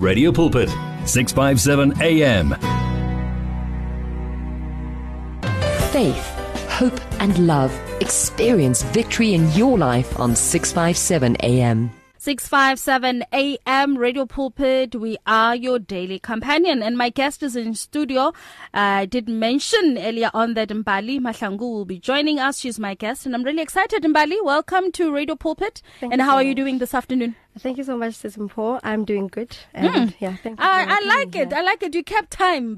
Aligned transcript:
Radio 0.00 0.32
Pulpit, 0.32 0.70
657 1.04 2.00
AM. 2.00 2.54
Faith, 5.92 6.26
hope, 6.70 6.98
and 7.20 7.46
love. 7.46 7.70
Experience 8.00 8.82
victory 8.82 9.34
in 9.34 9.52
your 9.52 9.76
life 9.76 10.18
on 10.18 10.34
657 10.34 11.36
AM. 11.42 11.90
657 12.16 13.24
AM 13.32 13.98
Radio 13.98 14.24
Pulpit. 14.24 14.94
We 14.94 15.18
are 15.26 15.54
your 15.54 15.78
daily 15.78 16.18
companion, 16.18 16.82
and 16.82 16.96
my 16.96 17.10
guest 17.10 17.42
is 17.42 17.54
in 17.54 17.74
studio. 17.74 18.28
Uh, 18.74 19.04
I 19.04 19.06
did 19.06 19.28
mention 19.28 19.98
earlier 19.98 20.30
on 20.32 20.54
that 20.54 20.70
Mbali 20.70 21.20
Mahlangu 21.20 21.60
will 21.60 21.84
be 21.84 21.98
joining 21.98 22.38
us. 22.38 22.58
She's 22.58 22.78
my 22.78 22.94
guest, 22.94 23.26
and 23.26 23.34
I'm 23.34 23.42
really 23.42 23.62
excited. 23.62 24.02
Mbali, 24.02 24.42
welcome 24.42 24.92
to 24.92 25.12
Radio 25.12 25.34
Pulpit. 25.34 25.82
Thank 26.00 26.12
and 26.14 26.20
you 26.20 26.24
how 26.26 26.32
so 26.32 26.36
are 26.36 26.42
you 26.42 26.54
doing 26.54 26.78
this 26.78 26.94
afternoon? 26.94 27.36
Thank 27.58 27.78
you 27.78 27.84
so 27.84 27.96
much, 27.96 28.12
Sisi 28.14 28.38
Mpho. 28.38 28.80
I'm 28.82 29.04
doing 29.04 29.26
good. 29.26 29.56
And 29.74 30.10
hmm. 30.10 30.24
yeah, 30.24 30.36
thank 30.36 30.58
you. 30.58 30.64
I, 30.64 30.86
I 30.88 31.06
like 31.06 31.34
it. 31.34 31.52
I 31.52 31.62
like 31.62 31.82
it. 31.82 31.94
You 31.94 32.04
kept 32.04 32.30
time, 32.30 32.76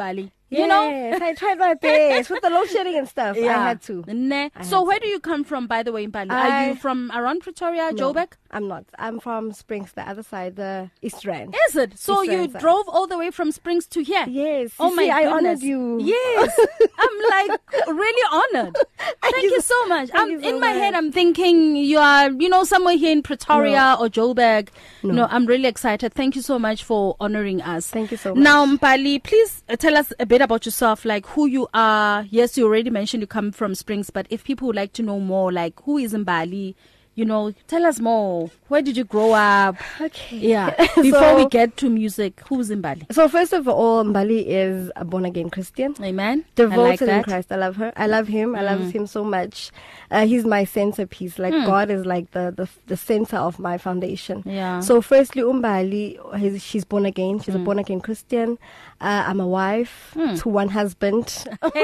Mbali. 0.52 0.58
You 0.58 0.66
know? 0.66 0.82
Yes, 0.88 1.20
I 1.22 1.34
tried 1.34 1.58
my 1.58 1.74
best 1.74 2.30
with 2.30 2.42
the 2.42 2.50
load 2.50 2.68
shedding 2.68 2.96
and 2.98 3.08
stuff. 3.08 3.36
Yeah. 3.36 3.58
I 3.58 3.68
had 3.68 3.82
to. 3.82 4.04
I 4.08 4.62
So 4.62 4.84
where 4.84 4.98
to. 4.98 5.04
do 5.04 5.08
you 5.08 5.20
come 5.20 5.44
from, 5.44 5.66
by 5.66 5.82
the 5.82 5.92
way? 5.92 6.06
Are 6.14 6.26
I- 6.30 6.68
you 6.68 6.74
from 6.76 7.10
around 7.14 7.40
Pretoria, 7.40 7.92
No, 7.92 8.12
Joburg? 8.12 8.32
I'm 8.50 8.68
not. 8.68 8.84
I'm 8.98 9.18
from 9.18 9.52
Springs, 9.52 9.92
the 9.92 10.06
other 10.08 10.22
side, 10.22 10.56
the 10.56 10.90
East 11.00 11.24
Rand. 11.24 11.54
Is 11.68 11.76
it? 11.76 11.98
So 11.98 12.22
East 12.22 12.32
you 12.32 12.38
Rand 12.38 12.52
side. 12.52 12.60
drove 12.60 12.88
all 12.88 13.06
the 13.06 13.16
way 13.16 13.30
from 13.30 13.50
Springs 13.50 13.86
to 13.88 14.02
here? 14.02 14.26
Yes. 14.28 14.72
Oh 14.78 14.90
you 14.90 14.96
my 14.96 15.02
see, 15.04 15.10
I 15.10 15.22
goodness. 15.24 15.38
honored 15.38 15.62
you. 15.62 16.00
Yes. 16.02 16.60
I'm 16.98 17.48
like 17.48 17.60
really 17.88 18.22
honored. 18.30 18.76
Thank, 19.22 19.36
you, 19.44 19.50
you 19.52 19.60
so 19.62 19.86
much. 19.86 20.10
thank 20.10 20.32
I'm 20.32 20.42
so 20.42 20.48
in 20.48 20.60
my 20.60 20.68
head. 20.70 20.94
I'm 20.94 21.10
thinking 21.10 21.76
you 21.76 21.98
are, 21.98 22.30
you 22.30 22.48
know, 22.50 22.64
somewhere 22.64 22.96
here 22.96 23.12
in 23.12 23.22
Pretoria 23.22 23.96
or 23.98 24.08
Joburg. 24.08 24.68
No. 25.02 25.12
No. 25.14 25.26
I'm 25.30 25.46
really 25.46 25.68
excited. 25.68 26.12
Thank 26.12 26.36
you 26.36 26.42
so 26.42 26.58
much 26.58 26.84
for 26.84 27.16
honoring 27.20 27.62
us. 27.62 27.88
Thank 27.88 28.10
you 28.10 28.16
so 28.18 28.34
much. 28.34 28.42
Now, 28.42 28.66
much. 28.66 28.80
Mbali, 28.80 29.22
please 29.22 29.62
uh, 29.68 29.76
tell 29.76 29.96
us 29.96 30.12
a 30.20 30.26
bit 30.26 30.41
about 30.42 30.66
yourself, 30.66 31.04
like 31.04 31.26
who 31.26 31.46
you 31.46 31.68
are. 31.74 32.26
Yes, 32.30 32.56
you 32.58 32.66
already 32.66 32.90
mentioned 32.90 33.22
you 33.22 33.26
come 33.26 33.52
from 33.52 33.74
Springs, 33.74 34.10
but 34.10 34.26
if 34.30 34.44
people 34.44 34.66
would 34.68 34.76
like 34.76 34.92
to 34.94 35.02
know 35.02 35.18
more, 35.20 35.52
like 35.52 35.80
who 35.82 35.98
is 35.98 36.12
Mbali, 36.12 36.74
you 37.14 37.26
know, 37.26 37.52
tell 37.68 37.84
us 37.84 38.00
more. 38.00 38.50
Where 38.68 38.80
did 38.80 38.96
you 38.96 39.04
grow 39.04 39.32
up? 39.32 39.76
Okay. 40.00 40.38
Yeah. 40.38 40.70
Before 40.96 41.20
So- 41.20 41.36
we 41.36 41.46
get 41.46 41.76
to 41.76 41.90
music, 41.90 42.40
who's 42.48 42.70
Mbali? 42.70 43.04
So 43.12 43.28
first 43.28 43.52
of 43.52 43.68
all, 43.68 44.02
Mbali 44.02 44.44
is 44.46 44.90
a 44.96 45.04
born 45.04 45.26
again 45.26 45.50
Christian. 45.50 45.94
Amen. 46.02 46.46
Devoted 46.54 46.78
like 47.02 47.02
in. 47.02 47.22
Christ. 47.22 47.52
I 47.52 47.56
love 47.56 47.76
her. 47.76 47.92
I 47.96 48.06
love 48.06 48.28
him. 48.28 48.56
I 48.56 48.62
love 48.62 48.80
Mm. 48.80 48.92
him 48.92 49.06
so 49.06 49.22
much. 49.24 49.70
Uh, 50.10 50.26
he's 50.26 50.46
my 50.46 50.64
centerpiece. 50.64 51.38
Like 51.38 51.52
Hmm. 51.52 51.66
God 51.66 51.90
is 51.90 52.06
like 52.06 52.30
the, 52.30 52.50
the 52.56 52.66
the 52.86 52.96
center 52.96 53.36
of 53.36 53.58
my 53.58 53.76
foundation. 53.76 54.42
Yeah. 54.46 54.80
So 54.80 55.02
firstly, 55.02 55.42
Umbali, 55.42 56.16
he's, 56.38 56.62
she's 56.62 56.84
born 56.86 57.04
again. 57.04 57.40
She's 57.40 57.54
Mm. 57.54 57.60
a 57.60 57.64
born 57.64 57.78
again 57.78 58.00
Christian. 58.00 58.58
Uh, 59.02 59.24
I'm 59.26 59.40
a 59.40 59.46
wife 59.46 60.12
Hmm. 60.14 60.34
to 60.36 60.48
one 60.48 60.68
husband. 60.68 61.26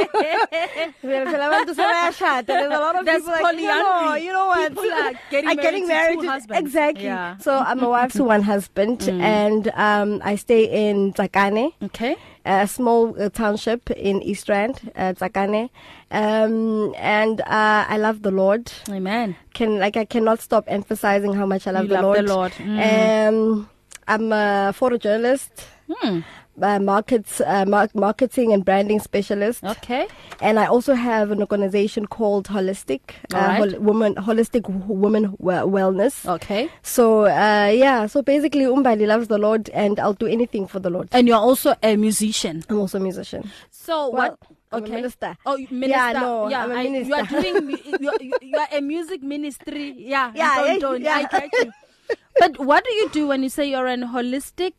There's 1.02 1.34
a 1.34 1.38
lot 1.38 1.68
of 1.68 1.76
That's 1.76 3.24
people 3.24 3.32
like, 3.42 3.56
you 3.58 3.66
know, 3.66 4.14
you 4.14 4.32
know 4.32 4.46
what? 4.46 4.68
People 4.70 4.92
are 5.04 5.12
getting 5.30 5.50
Are 5.50 5.54
married 5.54 5.62
getting 5.62 5.82
to 5.82 5.88
married 5.88 6.20
to- 6.20 6.28
husbands. 6.30 6.60
Exactly. 6.60 7.04
Yeah. 7.04 7.36
So 7.38 7.56
I'm 7.58 7.82
a 7.82 7.88
wife 7.88 8.12
to 8.12 8.24
one 8.24 8.42
husband, 8.42 9.00
Mm. 9.00 9.20
and 9.20 9.68
um, 9.74 10.20
I 10.24 10.36
stay 10.36 10.64
in 10.88 11.12
Tsakane 11.12 11.72
Okay. 11.82 12.16
a 12.44 12.66
small 12.68 13.14
uh, 13.20 13.28
township 13.30 13.90
in 13.90 14.22
East 14.22 14.48
Rand, 14.48 14.90
uh, 14.94 15.12
Tsakane. 15.18 15.70
Um, 16.10 16.94
and 16.96 17.40
uh, 17.42 17.84
I 17.88 17.96
love 17.98 18.22
the 18.22 18.30
Lord. 18.30 18.70
Amen. 18.88 19.34
Can 19.54 19.78
like 19.78 19.96
I 19.96 20.04
cannot 20.04 20.40
stop 20.40 20.64
emphasizing 20.68 21.32
how 21.34 21.46
much 21.46 21.66
I 21.66 21.72
love 21.72 21.84
You 21.84 21.88
the 21.88 21.94
love 22.02 22.04
Lord. 22.04 22.18
the 22.18 22.34
Lord. 22.34 22.52
Mm. 22.52 23.28
Um, 23.28 23.68
I'm 24.06 24.32
a 24.32 24.72
photojournalist, 24.78 25.50
Hmm. 25.90 26.20
Uh, 26.62 26.78
markets, 26.78 27.40
uh, 27.40 27.64
mar- 27.66 27.90
marketing 27.94 28.52
and 28.52 28.64
branding 28.64 29.00
specialist, 29.00 29.62
Okay. 29.64 30.06
and 30.40 30.58
I 30.58 30.66
also 30.66 30.94
have 30.94 31.30
an 31.30 31.40
organization 31.40 32.06
called 32.06 32.48
Holistic 32.48 33.00
uh, 33.34 33.38
right. 33.38 33.58
Hol- 33.72 33.80
Woman 33.80 34.14
Holistic 34.16 34.68
Woman 34.68 35.36
Wellness. 35.38 36.26
Okay. 36.28 36.68
So 36.82 37.24
uh, 37.26 37.70
yeah, 37.74 38.06
so 38.06 38.22
basically 38.22 38.62
Umbali 38.64 39.06
loves 39.06 39.28
the 39.28 39.38
Lord, 39.38 39.70
and 39.70 39.98
I'll 40.00 40.14
do 40.14 40.26
anything 40.26 40.66
for 40.66 40.78
the 40.80 40.90
Lord. 40.90 41.08
And 41.12 41.26
you're 41.28 41.36
also 41.36 41.74
a 41.82 41.96
musician. 41.96 42.64
I'm 42.68 42.78
also 42.80 42.98
a 42.98 43.00
musician. 43.00 43.50
So 43.70 44.10
Well, 44.10 44.30
what? 44.38 44.38
I'm 44.70 44.82
Okay. 44.84 44.96
minister. 44.96 45.36
Oh, 45.46 45.56
minister. 45.70 46.20
no, 46.20 46.48
yeah. 46.50 46.64
I'm 46.64 46.72
a 46.72 46.74
I- 46.74 46.82
you 47.08 47.14
are 47.14 47.22
doing. 47.24 47.78
You 48.00 48.08
are, 48.10 48.18
you 48.42 48.58
are 48.58 48.68
a 48.72 48.80
music 48.82 49.22
ministry. 49.22 49.94
Yeah. 49.96 50.30
Yeah, 50.34 50.54
Don't, 50.56 50.66
yeah, 50.68 50.78
don't, 50.78 51.02
yeah. 51.02 51.14
I 51.16 51.24
get 51.24 51.52
you. 51.64 51.72
But 52.38 52.58
what 52.60 52.84
do 52.84 52.92
you 52.92 53.08
do 53.08 53.26
when 53.28 53.42
you 53.42 53.48
say 53.48 53.68
you're 53.70 53.86
an 53.86 54.02
holistic? 54.14 54.72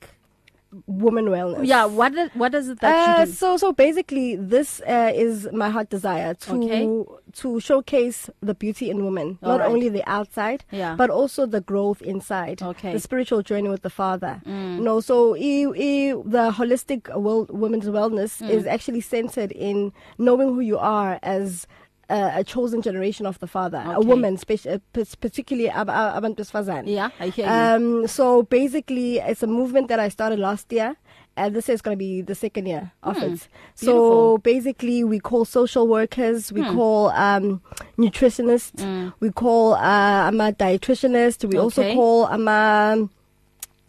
Woman 0.86 1.26
wellness. 1.26 1.66
Yeah. 1.66 1.86
What? 1.86 2.14
Does, 2.14 2.30
what 2.36 2.54
is 2.54 2.70
it 2.70 2.80
that 2.82 2.94
Uh, 3.18 3.20
you 3.22 3.26
do? 3.26 3.32
so 3.32 3.58
so 3.58 3.72
basically, 3.74 4.36
this 4.36 4.82
uh, 4.82 5.12
is 5.16 5.48
my 5.52 5.70
heart 5.70 5.90
desire 5.90 6.36
to 6.46 6.54
Okay. 6.56 7.04
to 7.42 7.60
showcase 7.60 8.30
the 8.42 8.54
beauty 8.54 8.90
in 8.92 9.04
women, 9.04 9.40
All 9.42 9.50
not 9.50 9.62
right. 9.62 9.70
only 9.72 9.90
the 9.90 10.04
outside, 10.08 10.64
Yeah. 10.72 10.94
but 10.96 11.10
also 11.10 11.48
the 11.48 11.62
growth 11.62 12.02
inside, 12.04 12.62
Okay. 12.62 12.94
the 12.94 13.00
spiritual 13.00 13.42
journey 13.42 13.70
with 13.70 13.82
the 13.82 13.90
Father. 13.90 14.42
Mm. 14.46 14.78
You 14.78 14.84
know, 14.84 15.00
so 15.00 15.36
e, 15.36 15.66
e, 15.76 16.12
the 16.14 16.52
holistic 16.52 17.02
world, 17.20 17.50
women's 17.50 17.88
wellness 17.88 18.40
Mm. 18.42 18.50
is 18.50 18.68
actually 18.68 19.02
centered 19.02 19.52
in 19.52 19.92
knowing 20.20 20.50
who 20.54 20.60
you 20.60 20.78
are 20.78 21.18
as. 21.24 21.66
Uh, 22.10 22.32
a 22.34 22.44
chosen 22.44 22.82
generation 22.82 23.28
of 23.28 23.38
the 23.38 23.46
Father, 23.46 23.84
a 23.86 24.02
woman, 24.02 24.36
speci- 24.36 24.74
uh, 24.74 24.80
p- 24.94 25.06
particularly 25.22 25.70
ab- 25.70 25.92
ab- 25.92 26.26
Yeah, 26.88 27.10
I 27.20 27.28
hear 27.30 27.46
you. 27.46 27.52
Um, 27.52 28.08
so 28.08 28.42
basically, 28.42 29.20
it's 29.20 29.44
a 29.44 29.48
movement 29.48 29.90
that 29.90 30.00
I 30.00 30.10
started 30.10 30.40
last 30.40 30.72
year, 30.74 30.96
and 31.38 31.56
this 31.56 31.70
is 31.70 31.84
going 31.84 31.94
to 31.96 32.00
be 32.00 32.24
the 32.24 32.34
second 32.34 32.66
year 32.66 32.92
of 33.04 33.16
Hmm, 33.18 33.24
it. 33.26 33.30
beautiful. 33.30 33.52
So 33.76 34.38
basically, 34.40 35.04
we 35.04 35.20
call 35.20 35.46
social 35.46 35.88
workers, 35.88 36.52
we 36.52 36.62
Hmm. 36.64 36.76
call 36.76 37.10
um, 37.12 37.62
nutritionists, 37.98 38.82
Mm. 38.84 39.14
we 39.20 39.30
call 39.30 39.74
uh, 39.76 40.28
I'm 40.28 40.42
a 40.42 40.52
dietitianist, 40.52 41.46
we 41.48 41.60
also 41.60 41.84
call 41.94 42.26
I'm 42.26 42.48
a 42.48 43.08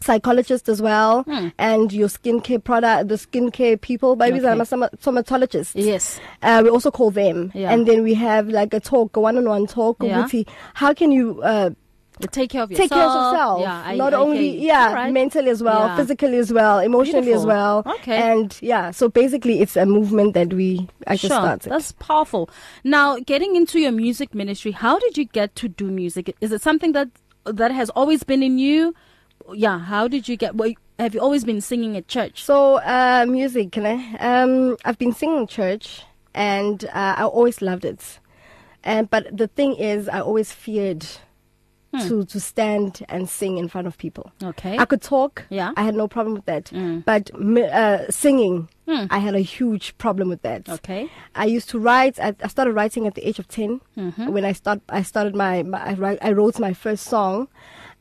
psychologist 0.01 0.67
as 0.69 0.81
well, 0.81 1.23
Hmm. 1.23 1.47
and 1.57 1.93
your 1.93 2.07
skincare 2.07 2.63
product, 2.63 3.07
the 3.09 3.15
skincare 3.15 3.79
people, 3.79 4.15
maybe 4.15 4.39
Okay. 4.39 4.49
I'm 4.49 4.61
a 4.61 4.65
soma- 4.65 4.89
somatologist. 5.01 5.71
Yes. 5.75 6.19
Uh, 6.41 6.61
we 6.63 6.69
also 6.69 6.91
call 6.91 7.11
them, 7.11 7.51
Yeah. 7.53 7.71
and 7.71 7.85
then 7.87 8.03
we 8.03 8.13
have 8.15 8.47
like 8.49 8.73
a 8.73 8.79
talk, 8.79 9.15
a 9.15 9.19
one-on-one 9.19 9.67
talk. 9.67 9.97
Yeah. 10.01 10.27
How 10.73 10.93
can 10.93 11.11
you 11.11 11.41
uh, 11.43 11.69
Take 12.31 12.51
care 12.51 12.61
of 12.61 12.69
yourself. 12.69 12.89
take 12.89 12.91
care 12.97 13.07
of 13.07 13.13
yourself. 13.33 13.61
Yeah. 13.61 13.83
I, 13.83 13.95
not 13.95 14.13
I 14.13 14.17
only 14.17 14.49
you. 14.49 14.67
yeah, 14.67 14.93
right. 14.93 15.11
mentally 15.11 15.49
as 15.49 15.63
well, 15.63 15.87
Yeah. 15.87 15.95
physically 15.97 16.37
as 16.37 16.53
well, 16.53 16.77
emotionally 16.77 17.33
as 17.33 17.45
well. 17.47 17.81
Okay. 17.85 18.15
And 18.15 18.55
yeah, 18.61 18.91
so 18.91 19.09
basically 19.09 19.59
it's 19.59 19.75
a 19.75 19.87
movement 19.87 20.35
that 20.35 20.53
we 20.53 20.87
actually 21.07 21.29
sure, 21.29 21.37
started. 21.39 21.69
That's 21.71 21.93
powerful. 21.93 22.47
Now, 22.83 23.17
getting 23.25 23.55
into 23.55 23.79
your 23.79 23.91
music 23.91 24.35
ministry, 24.35 24.69
how 24.71 24.99
did 24.99 25.17
you 25.17 25.25
get 25.25 25.55
to 25.55 25.67
do 25.67 25.85
music? 25.85 26.35
Is 26.41 26.51
it 26.51 26.61
something 26.61 26.91
that 26.91 27.07
that 27.45 27.71
has 27.71 27.89
always 27.91 28.21
been 28.23 28.43
in 28.43 28.59
you? 28.59 28.93
Yeah. 29.53 29.79
How 29.79 30.07
did 30.07 30.27
you 30.27 30.37
get? 30.37 30.55
Well, 30.55 30.71
have 30.99 31.13
you 31.13 31.19
always 31.21 31.43
been 31.43 31.61
singing 31.61 31.97
at 31.97 32.07
church? 32.07 32.43
So 32.43 32.77
uh, 32.77 33.25
music, 33.27 33.71
I? 33.85 34.15
Um, 34.19 34.77
I've 34.85 34.97
been 34.97 35.13
singing 35.13 35.39
in 35.39 35.47
church, 35.47 36.03
and 36.33 36.83
uh, 36.85 37.15
I 37.17 37.23
always 37.23 37.61
loved 37.61 37.85
it. 37.85 38.19
And 38.83 39.09
but 39.09 39.35
the 39.35 39.47
thing 39.47 39.75
is, 39.75 40.07
I 40.09 40.21
always 40.21 40.51
feared 40.51 41.05
Hmm. 41.93 42.07
to 42.07 42.23
to 42.23 42.39
stand 42.39 43.03
and 43.09 43.27
sing 43.27 43.57
in 43.57 43.67
front 43.67 43.85
of 43.85 43.97
people. 43.97 44.31
Okay. 44.41 44.77
I 44.77 44.85
could 44.85 45.01
talk. 45.01 45.43
Yeah. 45.49 45.73
I 45.75 45.83
had 45.83 45.93
no 45.93 46.07
problem 46.07 46.33
with 46.35 46.45
that. 46.45 46.65
Mm. 46.71 47.03
But 47.03 47.29
uh, 47.35 48.09
singing, 48.09 48.69
Hmm. 48.87 49.07
I 49.09 49.19
had 49.19 49.35
a 49.35 49.41
huge 49.41 49.97
problem 49.97 50.29
with 50.29 50.41
that. 50.43 50.69
Okay. 50.69 51.09
I 51.35 51.45
used 51.47 51.67
to 51.71 51.79
write. 51.79 52.17
I, 52.17 52.33
I 52.41 52.47
started 52.47 52.71
writing 52.75 53.07
at 53.07 53.15
the 53.15 53.27
age 53.27 53.39
of 53.39 53.49
10 53.49 53.81
Mhm. 53.97 54.29
When 54.29 54.45
I 54.45 54.53
start, 54.53 54.79
I 54.87 55.01
started 55.03 55.35
my. 55.35 55.63
my 55.63 55.79
I, 55.89 55.93
write, 55.95 56.19
I 56.21 56.31
wrote 56.31 56.59
my 56.61 56.71
first 56.73 57.03
song, 57.07 57.49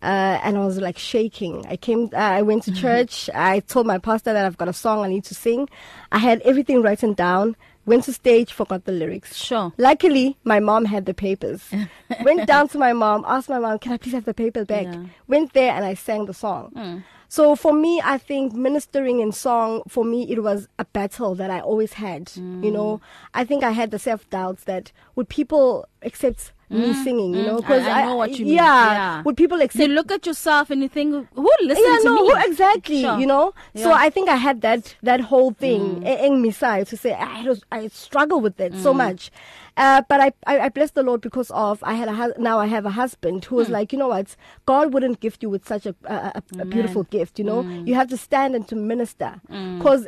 uh, 0.03 0.41
and 0.43 0.56
I 0.56 0.65
was 0.65 0.78
like 0.78 0.99
shaking. 0.99 1.66
I 1.66 1.77
came. 1.77 2.11
Uh, 2.12 2.16
I 2.16 2.43
went 2.43 2.62
to 2.65 2.72
church. 2.72 3.28
I 3.34 3.61
told 3.61 3.87
my 3.87 3.99
pastor 3.99 4.33
that 4.33 4.44
I've 4.44 4.56
got 4.56 4.69
a 4.69 4.72
song 4.72 5.04
I 5.04 5.09
need 5.09 5.24
to 5.24 5.34
sing. 5.34 5.69
I 6.10 6.19
had 6.19 6.41
everything 6.42 6.83
written 6.83 7.13
down. 7.13 7.57
Went 7.86 8.04
to 8.04 8.13
stage, 8.13 8.53
forgot 8.53 8.84
the 8.84 8.92
lyrics. 8.92 9.34
Sure. 9.36 9.72
Luckily, 9.78 10.36
my 10.45 10.60
mom 10.60 10.84
had 10.84 11.07
the 11.07 11.15
papers. 11.15 11.71
Went 12.22 12.47
down 12.47 12.69
to 12.69 12.78
my 12.78 12.92
mom, 12.92 13.24
asked 13.27 13.48
my 13.48 13.59
mom, 13.59 13.78
"Can 13.78 13.92
I 13.92 13.97
please 13.97 14.13
have 14.13 14.27
the 14.27 14.34
paper 14.34 14.65
back?" 14.65 14.84
Yeah. 14.84 15.07
Went 15.27 15.54
there 15.54 15.72
and 15.72 15.84
I 15.84 15.95
sang 15.95 16.27
the 16.27 16.34
song. 16.34 16.72
Mm. 16.77 17.04
So 17.28 17.54
for 17.54 17.72
me, 17.72 18.01
I 18.04 18.19
think 18.19 18.53
ministering 18.53 19.21
in 19.21 19.33
song, 19.33 19.83
for 19.89 20.04
me, 20.04 20.30
it 20.30 20.42
was 20.42 20.66
a 20.80 20.84
battle 20.84 21.36
that 21.36 21.48
I 21.48 21.60
always 21.60 21.92
had. 21.95 22.33
You 22.34 22.71
know, 22.72 23.01
I 23.34 23.45
think 23.45 23.63
I 23.63 23.71
had 23.71 23.92
the 23.92 24.01
self 24.01 24.28
doubts 24.30 24.65
that 24.65 24.92
would 25.15 25.28
people 25.28 25.86
accept 26.03 26.53
me 26.71 26.95
singing, 26.95 27.34
you 27.34 27.43
know, 27.43 27.57
because 27.57 27.84
I 27.84 28.05
know 28.07 28.15
what 28.17 28.39
you 28.39 28.45
mean. 28.47 28.55
Yeah, 28.55 28.93
Yeah. 28.93 29.22
would 29.25 29.37
people 29.37 29.59
You 29.59 29.65
accept? 29.65 29.91
look 29.91 30.13
at 30.13 30.25
yourself 30.25 30.71
and 30.71 30.81
you 30.83 30.89
think, 30.89 31.27
who 31.34 31.51
listens 31.63 31.87
yeah, 31.89 31.99
to 31.99 32.05
no, 32.05 32.22
me? 32.22 32.34
exactly. 32.47 33.03
Sure. 33.03 33.19
You 33.19 33.27
know, 33.27 33.53
so 33.75 33.89
Yeah. 33.89 33.97
Mm. 33.97 34.07
I 34.07 34.11
think 34.11 34.28
I 34.28 34.37
had 34.37 34.61
that 34.63 34.95
that 35.03 35.21
whole 35.21 35.51
thing 35.53 36.03
in 36.07 36.41
me 36.43 36.51
side 36.53 36.87
to 36.89 36.97
say 36.97 37.13
I 37.13 37.43
was, 37.43 37.63
I 37.72 37.89
struggle 37.89 38.41
with 38.41 38.61
it 38.61 38.75
so 38.77 38.95
much. 38.95 39.31
Uh, 39.77 40.03
but 40.09 40.21
I, 40.21 40.33
I 40.47 40.55
I 40.67 40.69
bless 40.69 40.91
the 40.93 41.03
Lord 41.03 41.21
because 41.22 41.51
of 41.53 41.83
I 41.83 41.95
had 41.95 42.09
a 42.09 42.13
hus- 42.13 42.39
now 42.39 42.59
I 42.59 42.67
have 42.67 42.84
a 42.87 42.91
husband 42.91 43.45
who 43.47 43.57
was 43.57 43.69
Mm. 43.69 43.72
like 43.78 43.93
you 43.93 43.99
know 43.99 44.09
what 44.09 44.37
God 44.67 44.93
wouldn't 44.93 45.21
gift 45.21 45.43
you 45.43 45.49
with 45.51 45.67
such 45.67 45.87
a 45.87 45.95
a, 46.05 46.17
a, 46.39 46.43
a 46.61 46.65
beautiful 46.67 47.05
gift 47.05 47.39
you 47.39 47.45
know 47.51 47.63
Mm. 47.63 47.87
you 47.89 47.95
have 47.95 48.09
to 48.15 48.17
stand 48.17 48.55
and 48.55 48.67
to 48.69 48.77
minister 48.77 49.41
because 49.78 50.07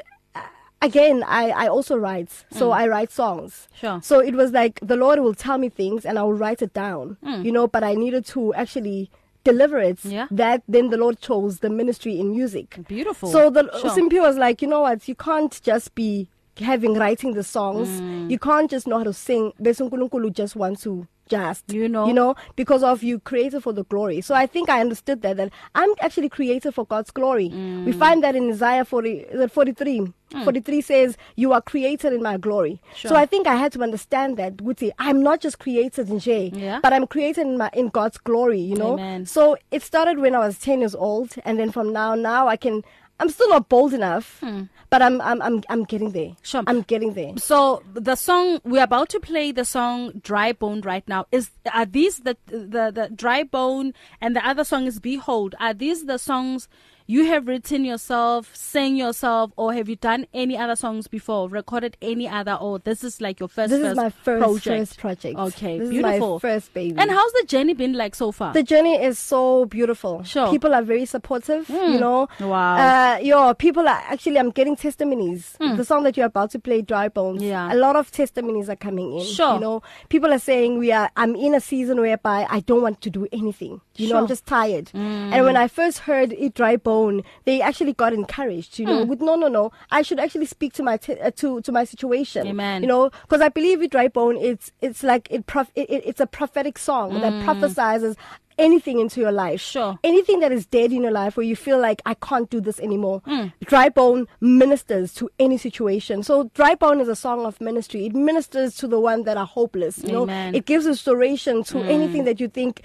again 0.88 1.24
I 1.26 1.44
I 1.64 1.66
also 1.68 1.96
write 1.96 2.30
so 2.58 2.70
I 2.72 2.84
write 2.92 3.10
songs 3.12 3.68
Mm. 3.72 3.80
Sure. 3.80 3.98
so 4.02 4.14
it 4.20 4.34
was 4.34 4.50
like 4.60 4.74
the 4.82 4.96
Lord 5.04 5.18
will 5.20 5.34
tell 5.46 5.58
me 5.64 5.68
things 5.80 6.04
and 6.04 6.18
I 6.18 6.22
will 6.26 6.38
write 6.44 6.60
it 6.66 6.72
down 6.74 7.16
Mm. 7.24 7.44
you 7.46 7.52
know 7.56 7.66
but 7.68 7.82
I 7.90 7.94
needed 7.94 8.24
to 8.34 8.52
actually 8.54 9.00
deliver 9.44 9.78
it 9.90 9.98
Yeah. 10.04 10.26
that 10.42 10.62
then 10.74 10.90
the 10.90 10.96
Lord 11.04 11.16
chose 11.28 11.58
the 11.60 11.70
ministry 11.70 12.14
in 12.20 12.30
music 12.38 12.78
Beautiful. 12.88 13.28
so 13.34 13.50
the 13.50 13.62
Sure. 13.80 13.90
Simpy 13.96 14.20
was 14.20 14.36
like, 14.36 14.62
you 14.62 14.68
know 14.68 14.82
what? 14.86 15.08
You 15.08 15.16
can't 15.28 15.54
just 15.70 15.94
be 15.94 16.10
having 16.58 16.94
writing 17.02 17.32
the 17.34 17.42
songs. 17.42 17.88
Mm. 18.00 18.30
You 18.30 18.38
can't 18.38 18.70
just 18.70 18.86
know 18.86 18.98
how 18.98 19.04
to 19.04 19.12
sing. 19.12 19.52
Besunkulunkulu 19.60 20.32
just 20.40 20.54
wants 20.54 20.82
to 20.82 21.06
just 21.36 21.72
You 21.72 21.88
know. 21.94 22.06
you 22.08 22.14
know 22.20 22.30
because 22.62 22.82
of 22.92 23.02
you 23.02 23.18
created 23.30 23.60
for 23.66 23.72
the 23.72 23.84
glory. 23.92 24.20
So 24.28 24.34
I 24.34 24.46
think 24.54 24.68
I 24.76 24.80
understood 24.86 25.22
that 25.22 25.36
that 25.38 25.50
I'm 25.74 25.92
actually 26.06 26.28
created 26.38 26.72
for 26.78 26.84
God's 26.94 27.10
glory. 27.20 27.48
Mm. 27.50 27.84
We 27.86 27.92
find 28.04 28.22
that 28.24 28.34
in 28.40 28.50
Isaiah 28.56 28.84
40 28.84 29.10
is 29.36 29.40
it 29.40 29.50
43 29.50 30.12
43 30.44 30.80
says 30.80 31.16
you 31.36 31.52
are 31.52 31.60
created 31.60 32.12
in 32.14 32.22
my 32.22 32.36
glory. 32.46 32.80
Sure. 32.96 33.10
So 33.10 33.16
I 33.16 33.26
think 33.26 33.46
I 33.46 33.56
had 33.62 33.70
to 33.72 33.82
understand 33.82 34.38
that 34.38 34.56
Guti, 34.56 34.90
I'm 34.98 35.22
not 35.22 35.40
just 35.46 35.58
created 35.58 36.08
in 36.08 36.18
J, 36.26 36.50
Yeah. 36.54 36.80
but 36.82 36.92
I'm 36.94 37.06
created 37.06 37.46
in 37.46 37.58
my 37.58 37.68
in 37.82 37.88
God's 37.88 38.18
glory, 38.30 38.60
you 38.60 38.76
know. 38.82 38.94
Amen. 38.94 39.26
So 39.26 39.56
it 39.70 39.82
started 39.82 40.18
when 40.24 40.34
I 40.34 40.38
was 40.46 40.58
10 40.58 40.80
years 40.80 40.94
old 40.94 41.34
and 41.44 41.58
then 41.58 41.70
from 41.70 41.92
now 41.92 42.14
now 42.14 42.48
I 42.48 42.56
can 42.56 42.82
I'm 43.20 43.28
still 43.28 43.48
not 43.50 43.68
bold 43.68 43.94
enough, 43.94 44.42
but 44.90 45.00
I'm 45.02 45.20
I'm 45.20 45.40
I'm 45.40 45.62
I'm 45.68 45.84
getting 45.84 46.10
there. 46.10 46.30
Hmm. 46.30 46.42
Sure. 46.42 46.62
I'm 46.66 46.82
getting 46.82 47.14
there. 47.14 47.32
So 47.36 47.82
the 47.94 48.16
song 48.16 48.60
we're 48.64 48.82
about 48.82 49.08
to 49.10 49.20
play 49.20 49.52
the 49.52 49.64
song 49.64 50.20
Dry 50.22 50.52
Bone 50.52 50.80
right 50.80 51.06
now 51.06 51.26
is 51.30 51.50
are 51.72 51.86
these 51.86 52.18
the 52.18 52.36
the 52.46 52.90
the 52.90 53.10
Dry 53.14 53.44
Bone 53.44 53.94
and 54.20 54.34
the 54.34 54.46
other 54.46 54.64
song 54.64 54.86
is 54.86 54.98
Behold 54.98 55.54
are 55.60 55.74
these 55.74 56.06
the 56.06 56.18
songs 56.18 56.68
you 57.12 57.24
have 57.26 57.46
written 57.46 57.84
yourself 57.84 58.50
sang 58.56 58.96
yourself 58.96 59.50
or 59.56 59.72
have 59.74 59.88
you 59.92 59.96
done 59.96 60.26
any 60.32 60.56
other 60.56 60.76
songs 60.76 61.08
before 61.08 61.48
recorded 61.48 61.96
any 62.00 62.26
other 62.40 62.54
or 62.54 62.78
this 62.80 63.04
is 63.04 63.20
like 63.20 63.38
your 63.40 63.48
first 63.48 63.70
This 63.70 63.80
first 63.82 63.90
is 63.92 63.96
my 63.96 64.10
first 64.10 64.42
project 64.42 64.78
first 64.80 64.98
project. 65.04 65.38
okay 65.38 65.78
this 65.78 65.90
beautiful 65.90 66.36
is 66.36 66.42
my 66.42 66.48
first 66.48 66.72
baby. 66.74 66.96
and 66.98 67.10
how's 67.10 67.32
the 67.40 67.44
journey 67.46 67.74
been 67.74 67.92
like 68.04 68.14
so 68.14 68.32
far 68.32 68.52
the 68.54 68.62
journey 68.62 68.94
is 69.10 69.18
so 69.18 69.66
beautiful. 69.66 70.22
Sure. 70.22 70.50
People 70.50 70.74
are 70.74 70.82
very 70.82 71.04
supportive, 71.06 71.68
you 71.68 71.98
know. 71.98 72.28
Wow. 72.40 72.76
Uh, 72.76 73.18
yo, 73.18 73.54
people 73.54 73.86
are 73.88 74.02
actually, 74.08 74.38
I'm 74.38 74.50
getting 74.50 74.76
testimonies. 74.76 75.56
The 75.58 75.84
song 75.84 76.02
that 76.04 76.16
you're 76.16 76.26
about 76.26 76.50
to 76.52 76.58
play, 76.58 76.82
Dry 76.82 77.08
Bones. 77.08 77.40
Hmm. 77.42 77.48
Yeah. 77.48 77.72
A 77.74 77.76
lot 77.76 77.96
of 77.96 78.10
testimonies 78.10 78.68
are 78.68 78.76
coming 78.76 79.18
in. 79.18 79.24
Sure. 79.24 79.54
You 79.54 79.60
know, 79.60 79.82
people 80.08 80.32
are 80.32 80.38
saying 80.38 80.78
we 80.78 80.92
are, 80.92 81.10
I'm 81.16 81.34
in 81.34 81.54
a 81.54 81.60
season 81.60 82.00
whereby 82.00 82.46
I 82.48 82.60
don't 82.60 82.82
want 82.82 83.00
to 83.02 83.10
do 83.10 83.26
anything. 83.32 83.80
You 83.96 84.08
know, 84.08 84.18
I'm 84.18 84.26
just 84.26 84.46
tired. 84.46 84.88
Hmm. 84.90 85.32
And 85.32 85.44
when 85.44 85.56
I 85.56 85.68
first 85.68 86.00
heard 86.00 86.32
it, 86.32 86.54
Dry 86.54 86.76
Bone, 86.76 87.22
they 87.44 87.60
actually 87.60 87.92
got 87.92 88.12
encouraged, 88.12 88.78
you 88.78 88.86
Hmm. 88.86 88.90
know, 88.92 89.04
with 89.04 89.20
no, 89.20 89.34
no, 89.36 89.48
no. 89.48 89.70
I 89.90 90.02
should 90.02 90.18
actually 90.20 90.46
speak 90.46 90.72
to 90.74 90.82
my, 90.82 90.96
t- 90.96 91.18
uh, 91.20 91.30
to, 91.36 91.60
to 91.62 91.72
my 91.72 91.84
situation. 91.84 92.46
Amen. 92.46 92.82
You 92.82 92.88
know, 92.88 93.10
because 93.22 93.40
I 93.40 93.48
believe 93.48 93.82
it, 93.82 93.90
Dry 93.90 94.08
Bone, 94.08 94.36
it's, 94.36 94.72
it's 94.80 95.02
like, 95.02 95.28
it, 95.30 95.46
prof- 95.46 95.72
it, 95.74 95.90
it, 95.90 96.02
it's 96.06 96.20
a 96.20 96.26
prophetic 96.26 96.78
song 96.78 97.20
that 97.20 97.32
prophesizes 97.44 98.16
anything 98.58 98.98
into 99.00 99.18
your 99.18 99.32
life. 99.32 99.60
Sure. 99.62 99.98
Anything 100.04 100.40
that 100.40 100.52
is 100.52 100.66
dead 100.66 100.92
in 100.92 101.02
your 101.02 101.10
life 101.10 101.36
where 101.38 101.44
you 101.46 101.56
feel 101.56 101.78
like 101.80 102.02
I 102.04 102.12
can't 102.14 102.48
do 102.50 102.60
this 102.60 102.78
anymore. 102.80 103.22
Hmm. 103.24 103.46
Dry 103.64 103.88
bone 103.88 104.28
ministers 104.40 105.14
to 105.14 105.30
any 105.38 105.56
situation. 105.56 106.22
So 106.22 106.50
dry 106.54 106.74
bone 106.74 107.00
is 107.00 107.08
a 107.08 107.16
song 107.16 107.46
of 107.46 107.60
ministry. 107.62 108.06
It 108.06 108.14
ministers 108.14 108.76
to 108.76 108.86
the 108.86 109.00
one 109.00 109.22
that 109.24 109.36
are 109.38 109.46
hopeless. 109.46 109.98
You 110.04 110.22
Amen. 110.22 110.52
know, 110.52 110.58
it 110.58 110.66
gives 110.66 110.86
restoration 110.86 111.64
to 111.64 111.78
anything 111.80 112.24
that 112.24 112.40
you 112.40 112.48
think 112.48 112.82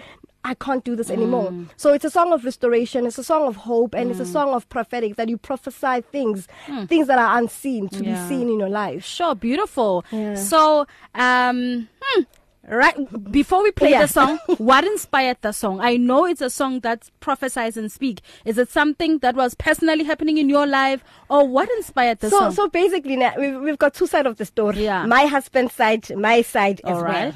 I 0.50 0.54
can't 0.54 0.84
do 0.84 0.96
this 0.96 1.10
anymore. 1.10 1.54
So 1.76 1.94
it's 1.94 2.06
a 2.06 2.10
song 2.10 2.32
of 2.32 2.46
restoration, 2.46 3.06
it's 3.06 3.18
a 3.18 3.24
song 3.24 3.48
of 3.48 3.56
hope, 3.58 3.94
and 3.94 4.10
it's 4.12 4.20
a 4.22 4.26
song 4.26 4.54
of 4.54 4.68
prophetic 4.70 5.16
that 5.18 5.28
you 5.30 5.38
prophesy 5.38 6.02
things, 6.12 6.48
things 6.88 7.08
that 7.08 7.20
are 7.20 7.38
unseen 7.38 7.90
to 7.90 8.04
Yeah. 8.04 8.22
be 8.24 8.30
seen 8.30 8.50
in 8.50 8.60
your 8.60 8.70
life. 8.70 9.04
Sure, 9.04 9.36
beautiful. 9.36 10.06
Yeah. 10.12 10.36
So, 10.36 10.88
um, 11.16 11.90
hmm, 12.02 12.22
right 12.70 13.32
before 13.32 13.62
we 13.64 13.72
play 13.72 13.92
Yeah. 13.92 14.04
the 14.04 14.08
song, 14.08 14.40
what 14.58 14.84
inspired 14.86 15.38
the 15.42 15.52
song? 15.52 15.80
I 15.82 15.98
know 15.98 16.26
it's 16.26 16.42
a 16.42 16.50
song 16.50 16.80
that 16.82 17.10
prophesies 17.20 17.76
and 17.78 17.92
speak. 17.92 18.22
Is 18.46 18.58
it 18.58 18.70
something 18.70 19.18
that 19.20 19.36
was 19.36 19.54
personally 19.54 20.04
happening 20.06 20.38
in 20.38 20.48
your 20.50 20.66
life, 20.68 21.04
or 21.30 21.46
what 21.48 21.70
inspired 21.78 22.20
the 22.20 22.30
so, 22.30 22.40
song? 22.40 22.52
so 22.54 22.70
basically, 22.70 23.18
we've, 23.38 23.60
we've 23.62 23.78
got 23.78 23.94
two 23.94 24.08
sides 24.08 24.28
of 24.28 24.38
the 24.38 24.46
story. 24.46 24.84
Yeah. 24.86 25.06
My 25.06 25.26
husband's 25.26 25.74
side, 25.74 26.10
my 26.18 26.42
side 26.42 26.80
as 26.86 26.98
All 26.98 27.04
well. 27.04 27.34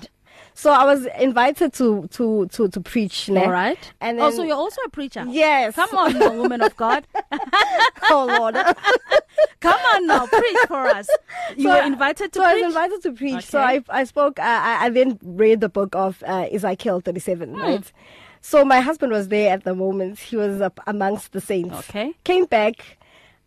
So 0.53 0.71
I 0.71 0.86
was 0.86 1.07
invited 1.19 1.74
to 1.74 2.07
to 2.09 2.48
to 2.48 2.68
to 2.68 2.81
preach. 2.81 3.30
Ne? 3.30 3.44
All 3.44 3.51
right. 3.51 3.80
And 4.00 4.19
oh, 4.19 4.24
then, 4.30 4.33
so 4.36 4.44
you're 4.44 4.56
also 4.56 4.81
a 4.86 4.89
preacher. 4.89 5.25
yes. 5.27 5.75
Come 5.75 5.95
on, 5.98 6.18
now, 6.19 6.33
woman 6.33 6.62
of 6.62 6.75
God. 6.77 7.06
oh 8.09 8.25
Lord. 8.39 8.56
Come 9.59 9.80
on 9.94 10.07
now, 10.07 10.25
preach 10.25 10.57
for 10.68 10.88
us. 10.88 11.07
You 11.56 11.63
So 11.63 11.69
were 11.75 11.83
invited 11.86 12.33
to 12.33 12.39
so 12.39 12.44
I 12.45 12.53
preach. 12.53 12.65
was 12.65 12.75
invited 12.75 13.01
to 13.03 13.12
preach. 13.13 13.45
So 13.45 13.59
I 13.59 13.81
I 13.89 14.03
spoke. 14.06 14.39
Uh, 14.39 14.44
I, 14.44 14.86
I 14.86 14.89
then 14.89 15.19
read 15.24 15.62
the 15.62 15.69
book 15.69 15.95
of 15.95 16.24
uh, 16.27 16.48
Ezekiel 16.51 17.00
37. 17.01 17.50
Hmm. 17.54 17.59
Right. 17.59 17.92
So 18.42 18.65
my 18.65 18.80
husband 18.81 19.12
was 19.12 19.27
there 19.27 19.54
at 19.54 19.63
the 19.63 19.75
moment. 19.75 20.19
He 20.19 20.36
was 20.36 20.62
up 20.62 20.80
amongst 20.88 21.31
the 21.31 21.42
saints. 21.42 21.77
Okay. 21.89 22.13
Came 22.24 22.45
back. 22.45 22.97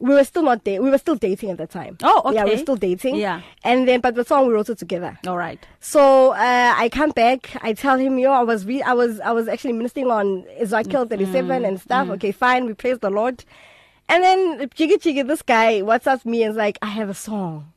We 0.05 0.15
were 0.15 0.25
still 0.25 0.43
not 0.43 0.65
dating. 0.65 0.83
We 0.85 0.91
were 0.91 0.99
still 0.99 1.15
dating 1.17 1.51
at 1.51 1.59
the 1.59 1.67
time. 1.67 1.97
Oh, 2.03 2.23
okay. 2.27 2.35
Yeah, 2.35 2.45
we 2.45 2.51
were 2.51 2.57
still 2.59 2.77
dating. 2.77 3.15
Yeah. 3.17 3.41
And 3.65 3.89
then, 3.89 4.01
but 4.01 4.15
the 4.15 4.25
song 4.25 4.47
we 4.47 4.53
wrote 4.53 4.69
it 4.69 4.77
together. 4.79 5.19
All 5.27 5.39
right. 5.39 5.59
So 5.81 6.33
uh, 6.33 6.75
I 6.77 6.91
come 6.91 7.11
back. 7.11 7.57
I 7.63 7.73
tell 7.73 7.97
him, 7.99 8.19
yo, 8.19 8.31
I 8.31 8.43
was 8.43 8.67
re- 8.67 8.83
I 8.83 8.93
was 8.93 9.19
I 9.21 9.33
was 9.33 9.49
actually 9.49 9.73
ministering 9.73 10.11
on 10.11 10.45
Ezekiel 10.59 11.07
37 11.07 11.65
and 11.65 11.81
stuff. 11.81 12.09
Okay, 12.11 12.33
fine. 12.33 12.67
We 12.67 12.75
praise 12.75 12.99
the 12.99 13.11
Lord. 13.11 13.45
And 14.09 14.23
then 14.23 14.69
Jiggy 14.75 14.99
Jiggy, 14.99 15.23
this 15.23 15.41
guy, 15.41 15.81
WhatsApps 15.81 16.27
me 16.27 16.43
and 16.43 16.51
is 16.51 16.57
like, 16.59 16.79
I 16.83 16.87
have 16.89 17.09
a 17.09 17.15
song. 17.15 17.73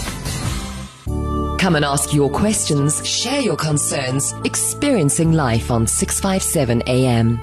Come 1.57 1.77
and 1.77 1.85
ask 1.85 2.13
your 2.13 2.29
questions, 2.29 3.07
share 3.07 3.41
your 3.41 3.55
concerns, 3.55 4.35
experiencing 4.45 5.33
life 5.35 5.71
on 5.71 5.87
657 5.87 6.83
AM. 6.89 7.41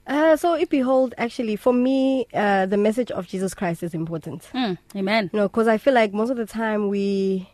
Uh, 0.09 0.35
so, 0.35 0.55
if 0.55 0.69
behold, 0.69 1.13
actually, 1.19 1.55
for 1.55 1.71
me, 1.71 2.25
uh, 2.33 2.65
the 2.65 2.77
message 2.77 3.11
of 3.11 3.27
Jesus 3.27 3.53
Christ 3.53 3.83
is 3.83 3.93
important. 3.93 4.49
Mm, 4.53 4.77
amen. 4.95 5.29
You 5.31 5.39
know, 5.39 5.47
because 5.47 5.67
I 5.67 5.77
feel 5.77 5.93
like 5.93 6.13
most 6.13 6.31
of 6.31 6.37
the 6.37 6.47
time 6.47 6.89
we. 6.89 7.47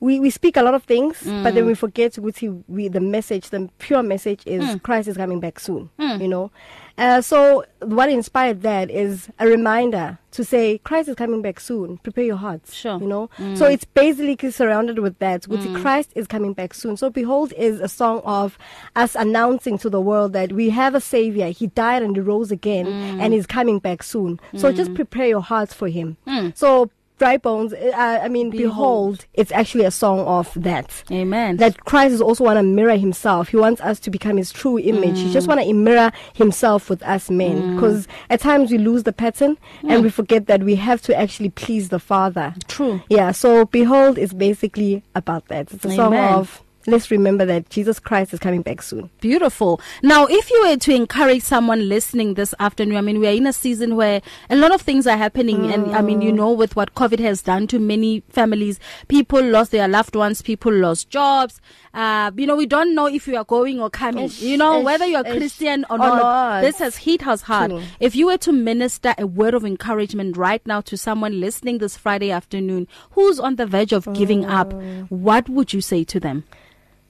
We, 0.00 0.18
we 0.18 0.30
speak 0.30 0.56
a 0.56 0.62
lot 0.62 0.74
of 0.74 0.84
things, 0.84 1.22
mm. 1.22 1.42
but 1.44 1.54
then 1.54 1.66
we 1.66 1.74
forget 1.74 2.16
which 2.16 2.42
we 2.68 2.88
the 2.88 3.00
message, 3.00 3.50
the 3.50 3.68
pure 3.78 4.02
message 4.02 4.42
is 4.46 4.64
mm. 4.64 4.82
Christ 4.82 5.08
is 5.08 5.16
coming 5.16 5.40
back 5.40 5.60
soon. 5.60 5.90
Mm. 5.98 6.22
You 6.22 6.28
know, 6.28 6.50
uh, 6.96 7.20
so 7.20 7.64
what 7.82 8.08
inspired 8.08 8.62
that 8.62 8.90
is 8.90 9.28
a 9.38 9.46
reminder 9.46 10.18
to 10.32 10.44
say 10.44 10.78
Christ 10.78 11.08
is 11.08 11.16
coming 11.16 11.42
back 11.42 11.60
soon. 11.60 11.98
Prepare 11.98 12.24
your 12.24 12.36
hearts. 12.36 12.74
Sure. 12.74 12.98
You 12.98 13.06
know, 13.06 13.30
so 13.54 13.66
it's 13.66 13.84
basically 13.84 14.50
surrounded 14.50 15.00
with 15.00 15.18
that. 15.18 15.44
Which 15.48 15.66
Christ 15.82 16.12
is 16.14 16.26
coming 16.26 16.52
back 16.52 16.72
soon. 16.72 16.96
So 16.96 17.10
behold 17.10 17.52
is 17.54 17.80
a 17.80 17.88
song 17.88 18.22
of 18.24 18.56
us 18.96 19.14
announcing 19.14 19.76
to 19.78 19.90
the 19.90 20.00
world 20.00 20.32
that 20.32 20.52
we 20.52 20.70
have 20.70 20.94
a 20.94 21.00
savior. 21.00 21.50
He 21.50 21.66
died 21.68 22.02
and 22.02 22.16
he 22.16 22.20
rose 22.22 22.50
again, 22.50 22.86
and 22.86 23.34
he's 23.34 23.46
coming 23.46 23.80
back 23.80 24.02
soon. 24.02 24.40
So 24.56 24.72
just 24.72 24.94
prepare 24.94 25.26
your 25.26 25.42
hearts 25.42 25.74
for 25.74 25.88
him. 25.88 26.16
So 26.54 26.90
dry 27.20 27.36
bones. 27.36 27.74
Uh, 27.74 27.92
uh, 27.94 28.20
I 28.22 28.28
mean, 28.28 28.48
Behold. 28.50 29.18
behold. 29.18 29.26
it's 29.34 29.52
actually 29.52 29.84
a 29.84 29.90
song 29.90 30.20
of 30.20 30.50
that. 30.56 31.04
Amen. 31.12 31.58
That 31.58 31.84
Christ 31.84 32.14
is 32.14 32.22
also 32.22 32.44
want 32.44 32.56
to 32.56 32.62
mirror 32.62 32.96
himself. 32.96 33.50
He 33.50 33.58
wants 33.58 33.80
us 33.82 34.00
to 34.00 34.10
become 34.10 34.38
his 34.38 34.50
true 34.50 34.78
image. 34.78 35.18
He 35.18 35.30
just 35.30 35.46
mm. 35.46 35.50
want 35.50 35.60
to 35.60 35.72
mirror 35.72 36.10
himself 36.34 36.88
with 36.88 37.02
us 37.02 37.30
men. 37.30 37.60
Mm. 37.60 37.74
Because 37.74 38.08
at 38.30 38.40
times 38.40 38.72
we 38.72 38.78
lose 38.78 39.02
the 39.02 39.12
pattern 39.12 39.58
and 39.86 40.02
we 40.02 40.08
forget 40.08 40.46
that 40.46 40.62
we 40.64 40.76
have 40.76 41.02
to 41.02 41.14
actually 41.14 41.50
please 41.50 41.90
the 41.90 41.98
Father. 41.98 42.54
True. 42.68 43.02
Yeah. 43.10 43.32
So 43.32 43.66
behold 43.66 44.16
is 44.16 44.32
basically 44.32 45.02
about 45.14 45.48
that. 45.48 45.70
It's 45.72 45.84
a 45.84 45.94
song 45.94 46.16
of 46.16 46.62
let's 46.86 47.10
remember 47.10 47.44
that 47.44 47.68
Jesus 47.68 47.98
Christ 47.98 48.32
is 48.32 48.40
coming 48.40 48.62
back 48.62 48.82
soon. 48.82 49.10
Beautiful. 49.20 49.80
Now, 50.02 50.26
if 50.26 50.50
you 50.50 50.62
were 50.66 50.76
to 50.76 50.94
encourage 50.94 51.42
someone 51.42 51.88
listening 51.88 52.34
this 52.34 52.54
afternoon, 52.58 52.96
I 52.96 53.00
mean, 53.02 53.20
we 53.20 53.28
are 53.28 53.32
in 53.32 53.46
a 53.46 53.52
season 53.52 53.96
where 53.96 54.22
a 54.48 54.56
lot 54.56 54.72
of 54.72 54.80
things 54.80 55.06
are 55.06 55.16
happening. 55.16 55.70
And 55.72 55.94
I 55.94 56.00
mean, 56.00 56.22
you 56.22 56.32
know, 56.32 56.50
with 56.50 56.76
what 56.76 56.94
COVID 56.94 57.18
has 57.20 57.42
done 57.42 57.66
to 57.68 57.78
many 57.78 58.22
families, 58.30 58.80
people 59.08 59.42
lost 59.42 59.72
their 59.72 59.88
loved 59.88 60.16
ones, 60.16 60.42
people 60.42 60.72
lost 60.72 61.10
jobs. 61.10 61.60
Uh, 61.92 62.30
you 62.36 62.46
know, 62.46 62.56
we 62.56 62.66
don't 62.66 62.94
know 62.94 63.06
if 63.06 63.26
you 63.26 63.36
are 63.36 63.44
going 63.44 63.80
or 63.80 63.90
coming. 63.90 64.24
Ish, 64.24 64.40
you 64.42 64.56
know, 64.56 64.78
ish, 64.78 64.84
whether 64.84 65.06
you're 65.06 65.26
ish. 65.26 65.36
Christian 65.36 65.84
or, 65.90 65.96
Or 65.96 65.98
not, 65.98 66.22
not. 66.22 66.60
This 66.62 66.78
has 66.78 66.96
hit 66.96 67.26
us 67.26 67.42
hard. 67.42 67.70
True. 67.70 67.82
If 67.98 68.14
you 68.14 68.26
were 68.26 68.38
to 68.38 68.52
minister 68.52 69.14
a 69.18 69.26
word 69.26 69.54
of 69.54 69.64
encouragement 69.64 70.36
right 70.36 70.64
now 70.66 70.80
to 70.82 70.96
someone 70.96 71.40
listening 71.40 71.78
this 71.78 71.96
Friday 71.96 72.30
afternoon 72.30 72.86
who's 73.12 73.38
on 73.40 73.56
the 73.56 73.66
verge 73.66 73.92
of 73.92 74.10
giving 74.14 74.44
up, 74.46 74.72
what 75.08 75.48
would 75.48 75.72
you 75.72 75.80
say 75.80 76.04
to 76.04 76.20
them? 76.20 76.44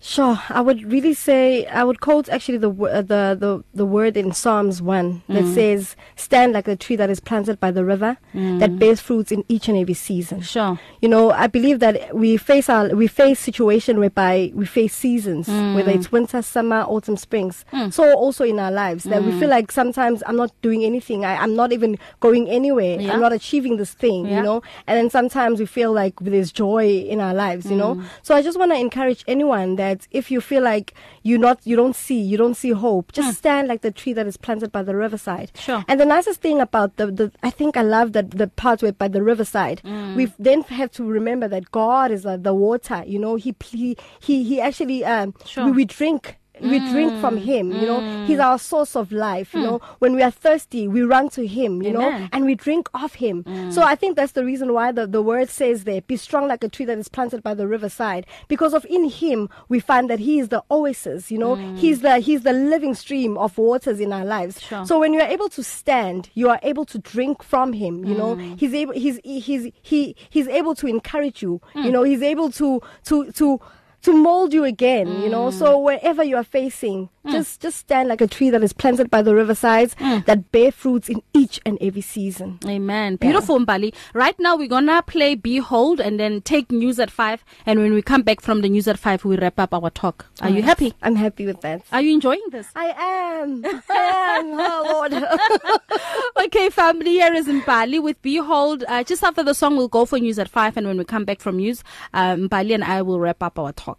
Sure, 0.02 0.40
I 0.49 0.62
would 0.62 0.90
really 0.90 1.12
say 1.12 1.66
I 1.66 1.85
would 1.85 2.00
quote 2.00 2.30
actually 2.30 2.57
the 2.57 2.71
uh, 2.71 3.02
the 3.02 3.37
the 3.38 3.62
the 3.75 3.85
word 3.85 4.16
in 4.16 4.33
Psalms 4.33 4.80
one 4.80 5.23
that 5.28 5.45
mm. 5.45 5.54
says, 5.54 5.95
"Stand 6.16 6.54
like 6.54 6.66
a 6.69 6.75
tree 6.75 6.97
that 6.97 7.11
is 7.11 7.21
planted 7.21 7.61
by 7.61 7.71
the 7.71 7.85
river, 7.85 8.16
that 8.33 8.71
mm. 8.71 8.78
bears 8.78 9.00
fruits 9.02 9.30
in 9.30 9.45
each 9.49 9.69
and 9.69 9.76
every 9.76 9.92
season." 9.92 10.40
Sure. 10.40 10.80
You 11.02 11.11
know, 11.11 11.33
I 11.33 11.49
believe 11.49 11.80
that 11.80 12.16
we 12.16 12.38
face 12.38 12.71
our 12.71 12.88
we 12.97 13.09
face 13.09 13.38
situation 13.40 14.00
whereby 14.00 14.50
we 14.54 14.64
face 14.64 14.95
seasons, 14.95 15.49
mm. 15.49 15.75
whether 15.75 15.90
it's 15.90 16.11
winter, 16.11 16.40
summer, 16.40 16.80
autumn, 16.88 17.19
springs. 17.19 17.66
So 17.90 18.14
also 18.14 18.45
in 18.45 18.59
our 18.59 18.73
lives 18.73 19.04
that 19.04 19.23
we 19.23 19.38
feel 19.38 19.50
like 19.50 19.71
sometimes 19.71 20.23
I'm 20.26 20.37
not 20.37 20.50
doing 20.62 20.83
anything. 20.83 21.26
I, 21.26 21.37
I'm 21.37 21.54
not 21.54 21.73
even 21.73 21.99
going 22.21 22.49
anywhere. 22.49 22.99
Yeah. 22.99 23.12
I'm 23.12 23.21
not 23.21 23.35
achieving 23.35 23.76
this 23.76 23.92
thing. 23.92 24.26
Yeah. 24.26 24.38
You 24.38 24.42
know, 24.45 24.62
and 24.87 24.97
then 24.97 25.11
sometimes 25.11 25.61
we 25.61 25.66
feel 25.66 25.92
like 25.92 26.14
there's 26.21 26.52
joy 26.52 26.87
in 26.87 27.21
our 27.21 27.35
lives. 27.35 27.71
You 27.71 27.76
know, 27.76 28.02
so 28.23 28.35
I 28.35 28.40
just 28.40 28.59
want 28.59 28.73
to 28.73 28.78
encourage 28.78 29.25
anyone 29.28 29.76
that 29.76 29.89
if 30.11 30.30
you 30.30 30.40
feel 30.40 30.62
like 30.62 30.94
you're 31.23 31.38
not, 31.38 31.61
you 31.64 31.76
don't 31.76 31.97
see, 31.97 32.20
you 32.20 32.37
don't 32.37 32.54
see 32.56 32.70
hope, 32.70 33.12
just 33.12 33.38
stand 33.38 33.68
like 33.68 33.82
the 33.82 33.90
tree 33.90 34.12
that 34.14 34.26
is 34.26 34.37
planted 34.37 34.70
by 34.73 34.82
the 34.82 34.94
riverside. 34.97 35.50
Sure. 35.54 35.85
And 35.88 35.99
the 36.00 36.04
nicest 36.06 36.40
thing 36.40 36.61
about 36.61 36.97
the, 36.97 37.06
the 37.11 37.32
I 37.42 37.50
think 37.50 37.76
I 37.76 37.82
love 37.82 38.12
that 38.12 38.30
the 38.32 38.49
part 38.49 38.82
where 38.82 38.92
by 38.92 39.09
the 39.09 39.23
riverside, 39.23 39.80
we 40.16 40.32
then 40.38 40.62
have 40.62 40.90
to 40.92 41.04
remember 41.04 41.49
that 41.49 41.70
God 41.70 42.11
is 42.11 42.26
uh, 42.26 42.37
the 42.37 42.54
water. 42.54 43.02
You 43.06 43.18
know, 43.18 43.37
he 43.37 43.54
he 43.64 43.97
he, 44.20 44.42
he 44.44 44.61
actually 44.61 45.04
um 45.04 45.35
Sure. 45.44 45.66
we, 45.66 45.73
we 45.73 45.85
drink. 45.85 46.37
We 46.62 46.78
drink 46.90 47.20
from 47.20 47.36
mm. 47.36 47.44
him, 47.44 47.72
you 47.72 47.86
know. 47.86 48.00
He's 48.26 48.38
mm. 48.38 48.44
our 48.44 48.58
source 48.58 48.96
of 48.96 49.12
life, 49.12 49.54
you 49.54 49.60
hmm. 49.60 49.66
know. 49.66 49.80
When 49.98 50.14
we 50.14 50.22
are 50.22 50.30
thirsty, 50.30 50.88
we 50.88 51.02
run 51.02 51.28
to 51.30 51.46
him, 51.46 51.82
you 51.82 51.90
Amen. 51.90 52.22
know, 52.22 52.28
and 52.32 52.44
we 52.44 52.54
drink 52.54 52.88
of 52.94 53.14
him. 53.14 53.44
Mm. 53.44 53.72
So 53.72 53.82
I 53.82 53.94
think 53.94 54.16
that's 54.16 54.32
the 54.32 54.44
reason 54.44 54.72
why 54.72 54.92
the, 54.92 55.06
the 55.06 55.22
word 55.22 55.48
says 55.48 55.84
there, 55.84 56.00
be 56.02 56.16
strong 56.16 56.48
like 56.48 56.64
a 56.64 56.68
tree 56.68 56.86
that 56.86 56.98
is 56.98 57.08
planted 57.08 57.42
by 57.42 57.54
the 57.54 57.66
riverside. 57.66 58.26
Because 58.48 58.74
of 58.74 58.84
in 58.86 59.04
him 59.08 59.48
we 59.68 59.80
find 59.80 60.10
that 60.10 60.18
he 60.18 60.38
is 60.38 60.48
the 60.48 60.62
oasis, 60.70 61.30
you 61.30 61.38
know, 61.38 61.54
he's 61.76 62.00
the 62.00 62.18
he's 62.18 62.42
the 62.42 62.52
living 62.52 62.94
stream 62.94 63.36
of 63.38 63.56
waters 63.58 64.00
in 64.00 64.12
our 64.12 64.24
lives. 64.24 64.60
Sure. 64.60 64.84
So 64.86 64.98
when 64.98 65.12
you 65.12 65.20
are 65.20 65.28
able 65.28 65.48
to 65.50 65.62
stand, 65.62 66.30
you 66.34 66.48
are 66.48 66.60
able 66.62 66.84
to 66.86 66.98
drink 66.98 67.42
from 67.42 67.72
him. 67.72 68.04
You 68.04 68.14
know, 68.14 68.34
he's 68.34 68.74
able. 68.74 68.94
He's 68.94 69.18
he's 69.24 69.72
he 69.82 70.16
he's 70.28 70.48
able 70.48 70.74
to 70.76 70.86
encourage 70.86 71.42
you. 71.42 71.60
You 71.74 71.82
hmm. 71.82 71.90
know, 71.90 72.02
he's 72.02 72.22
able 72.22 72.50
to 72.52 72.80
to 73.04 73.32
to 73.32 73.60
to 74.02 74.12
mold 74.12 74.52
you 74.54 74.64
again. 74.64 75.21
You 75.23 75.28
know, 75.28 75.50
so 75.50 75.78
wherever 75.78 76.23
you 76.25 76.37
are 76.37 76.45
facing, 76.45 77.09
just 77.30 77.61
just 77.61 77.78
stand 77.78 78.09
like 78.09 78.21
a 78.21 78.26
tree 78.26 78.50
that 78.50 78.62
is 78.62 78.73
planted 78.73 79.11
by 79.11 79.23
the 79.23 79.33
riversides 79.33 79.95
that 80.25 80.50
bear 80.52 80.73
fruits 80.73 81.09
in 81.09 81.23
each 81.35 81.61
and 81.66 81.76
every 81.80 82.00
season. 82.00 82.59
Amen. 82.66 83.16
Beautiful, 83.16 83.59
Mbali. 83.61 83.95
Right 84.14 84.38
now, 84.38 84.57
we're 84.57 84.69
gonna 84.69 85.02
play 85.02 85.35
Behold 85.35 86.00
and 86.00 86.19
then 86.19 86.40
take 86.42 86.71
news 86.73 86.99
at 86.99 87.11
five. 87.11 87.45
And 87.66 87.80
when 87.80 87.92
we 87.92 88.02
come 88.02 88.23
back 88.23 88.40
from 88.40 88.62
the 88.62 88.69
news 88.69 88.88
at 88.88 88.99
five, 88.99 89.25
we 89.25 89.37
wrap 89.37 89.59
up 89.59 89.75
our 89.75 89.90
talk. 89.90 90.26
Are 90.40 90.50
you 90.50 90.62
happy? 90.62 90.95
I'm 91.02 91.16
happy 91.16 91.47
with 91.47 91.61
that. 91.62 91.83
Are 91.92 92.00
you 92.00 92.12
enjoying 92.12 92.42
this? 92.50 92.69
I 92.75 92.87
am. 92.99 93.64
I 93.64 94.38
am. 94.38 94.61
Oh 94.71 95.07
Lord. 95.11 95.12
okay, 96.47 96.71
family, 96.71 97.12
here 97.12 97.33
is 97.35 97.47
Mbali 97.47 98.02
with 98.02 98.21
Behold. 98.23 98.85
Uh, 98.88 99.02
just 99.02 99.23
after 99.25 99.42
the 99.42 99.54
song, 99.54 99.76
we'll 99.76 99.88
go 99.88 100.04
for 100.04 100.19
news 100.19 100.38
at 100.38 100.49
five. 100.49 100.76
And 100.76 100.87
when 100.87 100.99
we 100.99 101.04
come 101.04 101.25
back 101.25 101.40
from 101.40 101.57
news, 101.57 101.83
uh, 102.14 102.35
Mbali 102.35 102.75
and 102.75 102.85
I 102.85 103.02
will 103.02 103.21
wrap 103.21 103.42
up 103.42 103.59
our 103.59 103.73
talk. 103.73 103.89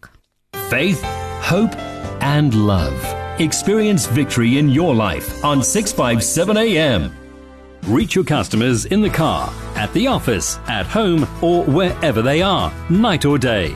Faith, 0.71 1.03
hope, 1.41 1.75
and 2.23 2.53
love. 2.53 2.95
Experience 3.41 4.05
victory 4.05 4.57
in 4.57 4.69
your 4.69 4.95
life 4.95 5.43
on 5.43 5.61
657 5.61 6.55
AM. 6.55 7.13
Reach 7.87 8.15
your 8.15 8.23
customers 8.23 8.85
in 8.85 9.01
the 9.01 9.09
car, 9.09 9.53
at 9.75 9.91
the 9.91 10.07
office, 10.07 10.59
at 10.69 10.85
home, 10.85 11.27
or 11.41 11.65
wherever 11.65 12.21
they 12.21 12.41
are, 12.41 12.71
night 12.89 13.25
or 13.25 13.37
day. 13.37 13.75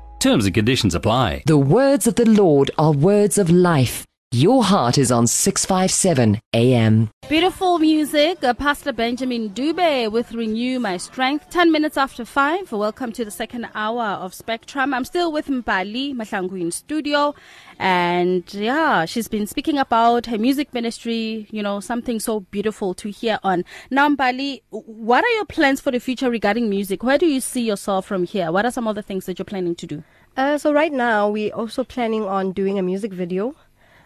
Terms 0.21 0.45
and 0.45 0.53
conditions 0.53 0.93
apply. 0.93 1.41
The 1.47 1.57
words 1.57 2.05
of 2.05 2.13
the 2.13 2.29
Lord 2.29 2.69
are 2.77 2.91
words 2.91 3.39
of 3.39 3.49
life. 3.49 4.05
Your 4.33 4.63
heart 4.63 4.97
is 4.97 5.11
on 5.11 5.27
657 5.27 6.39
AM. 6.53 7.09
Beautiful 7.27 7.79
music. 7.79 8.41
Uh, 8.41 8.53
Pastor 8.53 8.93
Benjamin 8.93 9.49
Dube 9.49 10.09
with 10.09 10.31
Renew 10.31 10.79
My 10.79 10.95
Strength. 10.95 11.49
10 11.49 11.69
minutes 11.69 11.97
after 11.97 12.23
5. 12.23 12.71
Welcome 12.71 13.11
to 13.11 13.25
the 13.25 13.31
second 13.31 13.67
hour 13.75 14.01
of 14.01 14.33
Spectrum. 14.33 14.93
I'm 14.93 15.03
still 15.03 15.33
with 15.33 15.47
Mbali 15.47 16.15
Mahlangu 16.15 16.61
in 16.61 16.71
studio. 16.71 17.35
And 17.77 18.45
yeah, 18.53 19.03
she's 19.03 19.27
been 19.27 19.47
speaking 19.47 19.77
about 19.77 20.27
her 20.27 20.37
music 20.37 20.73
ministry, 20.73 21.47
you 21.51 21.61
know, 21.61 21.81
something 21.81 22.21
so 22.21 22.39
beautiful 22.39 22.93
to 22.93 23.09
hear 23.09 23.37
on. 23.43 23.65
Now, 23.89 24.07
Mbali, 24.07 24.61
what 24.69 25.25
are 25.25 25.31
your 25.31 25.45
plans 25.45 25.81
for 25.81 25.91
the 25.91 25.99
future 25.99 26.29
regarding 26.29 26.69
music? 26.69 27.03
Where 27.03 27.17
do 27.17 27.25
you 27.25 27.41
see 27.41 27.63
yourself 27.63 28.05
from 28.05 28.23
here? 28.23 28.49
What 28.53 28.63
are 28.63 28.71
some 28.71 28.87
of 28.87 28.95
the 28.95 29.03
things 29.03 29.25
that 29.25 29.39
you're 29.39 29.45
planning 29.45 29.75
to 29.75 29.85
do? 29.85 30.05
Uh, 30.37 30.57
so 30.57 30.71
right 30.71 30.93
now 30.93 31.27
we're 31.27 31.53
also 31.53 31.83
planning 31.83 32.23
on 32.23 32.53
doing 32.53 32.79
a 32.79 32.81
music 32.81 33.11
video. 33.11 33.53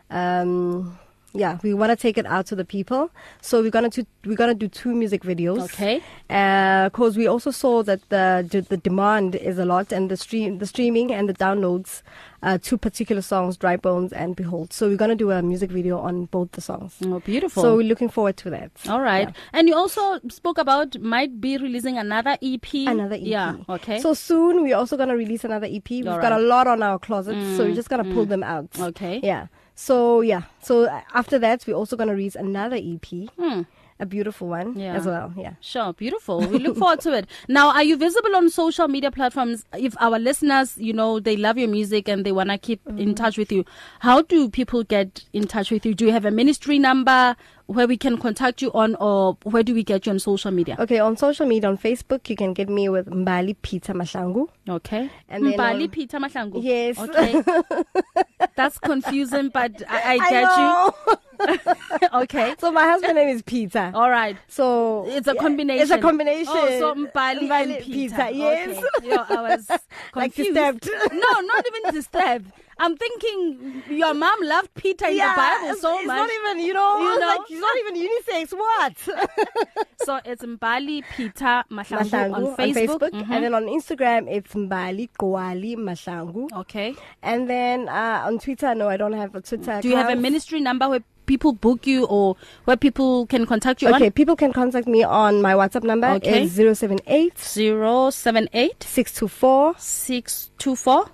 Um, 0.10 0.98
yeah, 1.36 1.60
we 1.64 1.74
want 1.74 1.90
to 1.92 1.96
take 1.96 2.18
it 2.18 2.26
out 2.26 2.46
to 2.48 2.56
the 2.56 2.64
people. 2.66 3.12
So 3.42 3.62
we're 3.62 3.70
gonna 3.72 3.90
do, 3.90 4.06
we're 4.26 4.38
gonna 4.38 4.54
do 4.54 4.68
two 4.68 4.96
music 4.96 5.24
videos. 5.24 5.64
Okay. 5.66 6.02
Because 6.28 7.18
we 7.18 7.28
also 7.28 7.52
saw 7.52 7.84
that 7.84 8.08
the, 8.10 8.66
the 8.70 8.78
demand 8.78 9.36
is 9.36 9.60
a 9.60 9.66
lot, 9.66 9.92
and 9.92 10.10
the 10.10 10.18
stream 10.18 10.60
the 10.60 10.66
streaming 10.66 11.12
and 11.12 11.28
the 11.30 11.34
downloads. 11.34 12.02
Uh, 12.44 12.60
two 12.62 12.78
particular 12.78 13.24
songs, 13.24 13.58
Dry 13.58 13.76
Bones 13.76 14.14
and 14.14 14.36
Behold. 14.36 14.72
So 14.72 14.88
we're 14.88 14.98
gonna 14.98 15.16
do 15.16 15.32
a 15.32 15.42
music 15.42 15.72
video 15.72 15.98
on 15.98 16.26
both 16.26 16.52
the 16.52 16.62
songs. 16.62 16.96
Oh, 17.04 17.20
beautiful. 17.20 17.64
So 17.64 17.76
we're 17.76 17.88
looking 17.88 18.08
forward 18.08 18.38
to 18.38 18.52
that. 18.52 18.72
All 18.88 19.02
right. 19.02 19.28
Yeah. 19.30 19.36
And 19.52 19.68
you 19.68 19.74
also 19.76 20.20
spoke 20.30 20.60
about 20.60 21.00
might 21.00 21.42
be 21.42 21.58
releasing 21.58 21.98
another 21.98 22.38
EP. 22.44 22.72
Another 22.74 23.16
EP. 23.16 23.22
Yeah. 23.24 23.56
Okay. 23.68 24.00
So 24.00 24.14
soon 24.14 24.62
we're 24.62 24.76
also 24.76 24.96
gonna 24.96 25.16
release 25.18 25.44
another 25.44 25.66
EP. 25.66 25.90
We've 25.90 26.08
All 26.08 26.22
got 26.22 26.34
a 26.34 26.40
lot 26.40 26.68
on 26.68 26.84
our 26.84 27.00
closets, 27.00 27.58
so 27.58 27.66
we're 27.66 27.74
just 27.74 27.90
gonna 27.90 28.04
pull 28.14 28.26
them 28.26 28.44
out. 28.44 28.70
okay. 28.80 29.20
Yeah. 29.24 29.48
So 29.76 30.22
yeah. 30.22 30.44
So 30.62 30.88
after 31.14 31.38
that, 31.40 31.66
we're 31.68 31.76
also 31.76 31.96
gonna 31.96 32.14
release 32.16 32.36
another 32.36 32.78
EP, 32.78 33.28
Hmm. 33.38 33.62
a 34.00 34.06
beautiful 34.06 34.48
one 34.48 34.78
Yeah. 34.78 34.96
as 34.96 35.06
well. 35.06 35.34
Yeah. 35.38 35.54
Sure, 35.62 35.94
beautiful. 35.94 36.40
We 36.42 36.60
look 36.60 36.78
forward 36.78 37.00
to 37.02 37.14
it. 37.14 37.28
Now, 37.48 37.70
are 37.72 37.84
you 37.84 37.96
visible 37.98 38.36
on 38.36 38.50
social 38.50 38.88
media 38.90 39.10
platforms? 39.12 39.64
If 39.78 39.96
our 40.02 40.20
listeners, 40.20 40.78
you 40.78 40.92
know, 40.94 41.20
they 41.20 41.38
love 41.38 41.58
your 41.58 41.70
music 41.70 42.08
and 42.10 42.26
they 42.26 42.32
want 42.34 42.50
to 42.50 42.58
keep 42.58 42.84
Mm-hmm. 42.86 43.00
in 43.00 43.16
touch 43.16 43.38
with 43.38 43.52
you, 43.52 43.64
how 44.00 44.22
do 44.22 44.50
people 44.50 44.84
get 44.84 45.24
in 45.34 45.46
touch 45.48 45.72
with 45.72 45.86
you? 45.86 45.94
Do 45.94 46.06
you 46.06 46.12
have 46.12 46.26
a 46.26 46.32
ministry 46.32 46.78
number 46.80 47.36
where 47.68 47.88
we 47.88 47.98
can 47.98 48.18
contact 48.18 48.62
you 48.62 48.72
on, 48.74 48.96
or 48.96 49.38
where 49.44 49.64
do 49.64 49.74
we 49.74 49.84
get 49.84 50.06
you 50.06 50.12
on 50.12 50.20
social 50.20 50.52
media? 50.52 50.76
Okay. 50.80 51.00
On 51.00 51.18
social 51.18 51.46
media, 51.48 51.70
on 51.70 51.78
Facebook, 51.78 52.30
you 52.30 52.36
can 52.36 52.54
get 52.54 52.70
me 52.70 52.90
with 52.90 53.08
Mbali 53.08 53.56
Peter 53.62 53.94
Mahlangu. 53.94 54.48
Okay. 54.70 55.10
And 55.30 55.44
Mbali 55.44 55.84
on- 55.84 55.90
Peter 55.90 56.20
Mahlangu. 56.20 56.64
Yes. 56.64 56.98
Okay. 57.00 57.42
That's 58.56 58.78
confusing, 58.78 59.50
but 59.50 59.82
I, 59.90 60.02
I 60.02 60.14
I 60.22 60.30
get 60.30 60.44
know. 60.44 60.94
you. 61.08 61.74
Okay. 62.14 62.56
so 62.60 62.72
my 62.72 62.84
husband 62.84 63.16
name 63.16 63.28
is 63.28 63.42
Peter. 63.42 63.92
All 63.94 64.10
right. 64.10 64.38
So 64.48 65.06
It's 65.08 65.28
a 65.28 65.36
combination. 65.36 65.82
It's 65.82 65.92
a 65.92 65.98
combination. 66.00 66.54
Oh, 66.56 66.80
so 66.80 66.96
Mbali, 66.96 67.50
and 67.52 67.84
Peter. 67.84 68.30
Yes. 68.32 68.82
Okay. 68.98 69.10
Yo, 69.10 69.16
I 69.18 69.42
was 69.42 69.68
Like 70.16 70.34
confused. 70.34 70.54
disturbed. 70.56 70.90
no, 71.12 71.40
not 71.42 71.66
even 71.68 71.94
disturbed. 71.94 72.52
I'm 72.78 72.98
thinking 72.98 73.84
your 73.90 74.14
mom 74.14 74.38
loved 74.42 74.74
Peter 74.76 75.06
in 75.08 75.18
the 75.18 75.34
Bible 75.36 75.76
so 75.80 75.98
it's 75.98 76.08
much. 76.08 76.30
It's 76.30 76.42
not 76.44 76.52
even, 76.52 76.66
you 76.66 76.74
know, 76.74 76.98
You 77.00 77.20
know? 77.20 77.28
like, 77.28 77.40
it's 77.50 77.62
not 77.62 77.78
even 77.78 77.96
unisex. 77.96 78.58
What? 78.58 79.88
so 80.06 80.20
it's 80.26 80.44
Mbali 80.44 81.04
Peter 81.16 81.64
Mahlangu, 81.72 82.10
Mashangu 82.10 82.36
on 82.36 82.56
Facebook. 82.58 83.12
Mhm. 83.12 83.32
And 83.32 83.44
then 83.44 83.54
on 83.54 83.66
Instagram, 83.66 84.28
it's 84.30 84.54
Mbali 84.54 85.10
Gwali 85.20 85.76
Mahlangu. 85.78 86.52
okay. 86.62 86.96
And 87.24 87.50
then 87.50 87.88
uh, 87.88 88.24
on 88.26 88.40
Twitter, 88.40 88.76
no, 88.76 88.90
I 88.90 88.98
don't 88.98 89.14
have 89.14 89.34
a 89.36 89.42
Twitter. 89.42 89.80
Do 89.82 89.88
you 89.90 89.96
have 89.96 90.10
a 90.10 90.16
ministry 90.16 90.60
number 90.60 90.90
where 90.90 91.04
people 91.26 91.54
book 91.54 91.88
you 91.88 92.06
or 92.06 92.36
where 92.66 92.78
people 92.78 93.26
can 93.26 93.46
contact 93.46 93.82
you 93.82 93.88
Okay, 93.88 94.10
people 94.12 94.36
can 94.36 94.54
contact 94.54 94.88
me 94.88 95.04
on 95.04 95.42
my 95.42 95.54
WhatsApp 95.54 95.84
number. 95.84 96.08
Okay. 96.08 96.44
It's 96.44 96.54
078 96.54 97.32
on? 97.32 97.38
Zero 97.38 98.10
seven 98.12 98.48
eight 98.54 98.84
624 98.84 99.76
six 99.78 100.52
two 100.58 100.76
four 100.76 101.10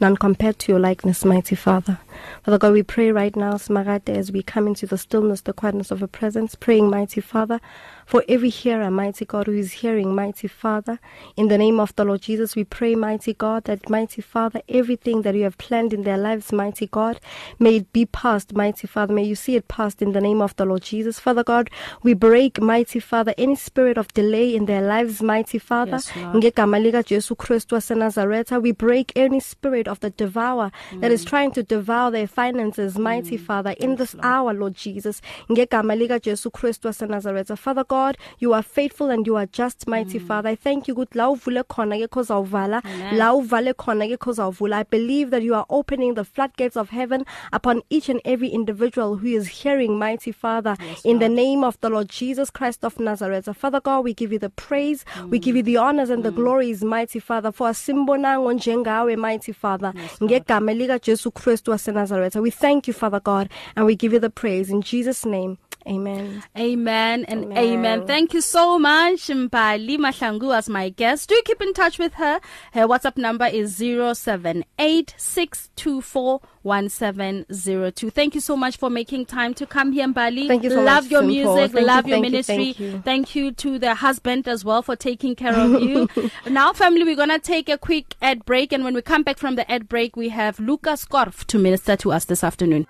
none 0.00 0.16
compared 0.16 0.58
to 0.60 0.72
your 0.72 0.80
likeness, 0.80 1.24
mighty 1.24 1.54
Father. 1.56 1.98
Father 2.44 2.58
God, 2.58 2.72
we 2.72 2.82
pray 2.82 3.10
right 3.12 3.34
now, 3.36 3.54
Smarate, 3.54 4.08
as 4.10 4.32
we 4.32 4.42
come 4.42 4.66
into 4.66 4.86
the 4.86 4.98
stillness, 4.98 5.40
the 5.42 5.52
quietness 5.52 5.90
of 5.90 6.00
your 6.00 6.08
presence, 6.08 6.54
praying, 6.54 6.90
mighty 6.90 7.20
Father, 7.20 7.60
for 8.06 8.24
every 8.28 8.48
hearer, 8.48 8.90
mighty 8.90 9.24
God, 9.24 9.46
who 9.46 9.52
is 9.52 9.72
hearing, 9.72 10.14
mighty 10.14 10.48
Father. 10.48 10.98
In 11.36 11.48
the 11.48 11.58
name 11.58 11.78
of 11.78 11.94
the 11.96 12.04
Lord 12.04 12.22
Jesus, 12.22 12.56
we 12.56 12.64
pray, 12.64 12.94
mighty 12.94 13.34
God, 13.34 13.64
that, 13.64 13.88
mighty 13.90 14.22
Father, 14.22 14.62
everything 14.68 15.22
that 15.22 15.34
you 15.34 15.42
have 15.44 15.58
planned 15.58 15.92
in 15.92 16.04
their 16.04 16.16
lives, 16.16 16.52
mighty 16.52 16.86
God, 16.86 17.20
may 17.58 17.76
it 17.76 17.92
be 17.92 18.06
passed, 18.06 18.54
mighty 18.54 18.86
Father. 18.86 19.12
May 19.12 19.24
you 19.24 19.34
see 19.34 19.56
it 19.56 19.68
passed 19.68 20.00
in 20.02 20.12
the 20.12 20.20
name 20.20 20.40
of 20.40 20.56
the 20.56 20.64
Lord 20.64 20.82
Jesus. 20.82 21.18
Father 21.18 21.44
God, 21.44 21.70
we 22.02 22.14
break, 22.14 22.60
mighty 22.60 23.00
Father, 23.00 23.34
any 23.36 23.56
spirit 23.56 23.98
of 23.98 24.08
delay 24.14 24.54
in 24.54 24.66
their 24.66 24.82
lives, 24.82 25.22
mighty 25.22 25.58
Father. 25.58 25.92
Yes, 25.92 26.16
Lord. 26.16 26.36
Ngegama 26.42 26.82
lika 26.82 27.02
Jesu 27.02 27.34
Christu 27.34 27.76
waseNazaretha, 27.76 28.60
we 28.62 28.72
break 28.72 29.12
any 29.16 29.40
spirit 29.40 29.87
of 29.88 30.00
the 30.00 30.10
devourer 30.10 30.70
that 31.00 31.10
is 31.10 31.24
trying 31.24 31.50
to 31.52 31.62
devour 31.62 32.10
their 32.10 32.26
finances, 32.26 32.98
mighty 32.98 33.36
Father, 33.36 33.70
in 33.78 33.96
this 33.96 34.14
hour, 34.22 34.52
Lord 34.54 34.74
Jesus. 34.74 35.20
Ngegama 35.50 35.96
lika 35.98 36.20
Jesu 36.20 36.50
Christu 36.50 36.88
waseNazaretha. 36.88 37.56
Father 37.56 37.84
God, 37.84 38.16
you 38.38 38.52
are 38.52 38.62
faithful 38.62 39.10
and 39.10 39.26
you 39.26 39.36
are 39.36 39.46
just, 39.46 39.86
mighty 39.86 40.18
Father. 40.18 40.50
I 40.50 40.54
thank 40.54 40.88
you 40.88 40.94
ukuthi 40.94 41.16
la 41.16 41.30
uvule 41.30 41.62
khona 41.64 41.96
ke 42.08 43.12
la 43.12 43.32
uvale 43.32 43.74
khona 43.74 44.08
ke. 44.08 44.72
I 44.72 44.82
believe 44.82 45.30
that 45.30 45.42
you 45.42 45.54
are 45.54 45.66
opening 45.70 46.14
the 46.14 46.24
floodgates 46.24 46.76
of 46.76 46.90
heaven 46.90 47.24
upon 47.52 47.82
each 47.90 48.08
and 48.08 48.20
every 48.24 48.48
individual 48.48 49.16
who 49.16 49.28
is 49.28 49.48
hearing, 49.48 49.98
mighty 49.98 50.32
Father, 50.32 50.76
in 51.04 51.18
the 51.18 51.28
name 51.28 51.64
of 51.64 51.80
the 51.80 51.88
Lord 51.90 52.08
Jesus 52.08 52.50
Christ 52.50 52.84
of 52.84 52.98
Nazareth. 52.98 53.48
Father 53.56 53.80
God, 53.80 54.04
we 54.04 54.14
give 54.14 54.32
you 54.32 54.38
the 54.38 54.50
praise, 54.50 55.04
we 55.28 55.38
give 55.38 55.56
you 55.56 55.62
the 55.62 55.76
honors 55.76 56.10
and 56.10 56.24
the 56.24 56.30
glories, 56.32 56.82
mighty 56.82 57.20
Father, 57.20 57.52
for 57.52 57.68
a 57.68 57.70
asimbonango 57.70 58.52
njengawe, 58.52 59.16
mighty 59.16 59.52
Father. 59.52 59.77
Ngegama 60.22 60.74
lika 60.74 60.98
Jesu 60.98 61.30
Christu 61.30 61.70
waseNazaretha. 61.70 62.40
We 62.42 62.50
thank 62.50 62.88
you, 62.88 62.94
Father 62.94 63.20
God, 63.20 63.48
and 63.76 63.86
we 63.86 63.96
give 63.96 64.12
you 64.12 64.20
the 64.20 64.30
praise 64.30 64.70
in 64.70 64.82
Jesus' 64.82 65.24
name. 65.26 65.58
Amen. 65.88 66.42
Amen 66.56 67.24
and 67.24 67.44
amen. 67.44 67.58
Amen. 67.58 68.06
Thank 68.06 68.34
you 68.34 68.40
so 68.42 68.78
much, 68.78 69.28
Mbali 69.28 69.96
Mahlangu, 69.96 70.54
as 70.54 70.68
my 70.68 70.90
guest. 70.90 71.28
Do 71.30 71.40
keep 71.44 71.62
in 71.62 71.72
touch 71.72 71.98
with 71.98 72.12
her. 72.14 72.40
Her 72.72 72.86
WhatsApp 72.86 73.16
number 73.16 73.46
is 73.46 73.74
078624 73.76 76.40
1702. 76.62 78.10
Thank 78.10 78.34
you 78.34 78.40
so 78.42 78.54
much 78.56 78.76
for 78.76 78.90
making 78.90 79.24
time 79.26 79.54
to 79.54 79.64
come 79.66 79.92
here, 79.92 80.06
Mbali. 80.06 80.46
Thank 80.48 80.64
you 80.64 80.70
so 80.70 80.82
love 80.82 81.04
much, 81.04 81.10
your 81.12 81.22
Simple. 81.22 81.54
music, 81.54 81.72
Thank 81.72 81.86
love 81.86 82.06
you, 82.06 82.14
your 82.14 82.22
thank 82.22 82.24
you, 82.24 82.30
ministry. 82.30 82.56
thank 82.56 82.80
you. 82.80 83.02
Thank 83.04 83.34
you 83.34 83.52
to 83.52 83.78
the 83.78 83.94
husband 83.94 84.46
as 84.48 84.64
well 84.64 84.82
for 84.82 84.96
taking 84.96 85.34
care 85.34 85.54
of 85.54 85.80
you. 85.82 86.08
now, 86.50 86.72
family, 86.74 87.04
we're 87.04 87.16
going 87.16 87.28
to 87.30 87.38
take 87.38 87.68
a 87.70 87.78
quick 87.78 88.14
ad 88.20 88.44
break. 88.44 88.72
And 88.72 88.84
when 88.84 88.92
we 88.94 89.00
come 89.00 89.22
back 89.22 89.38
from 89.38 89.54
the 89.54 89.70
ad 89.70 89.88
break, 89.88 90.14
we 90.16 90.28
have 90.28 90.60
Lucas 90.60 91.06
Korf 91.06 91.46
to 91.46 91.58
minister 91.58 91.96
to 91.96 92.12
us 92.12 92.26
this 92.26 92.44
afternoon. 92.44 92.86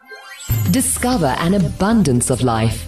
Discover 0.70 1.36
an 1.38 1.54
abundance 1.54 2.30
of 2.30 2.42
life. 2.42 2.87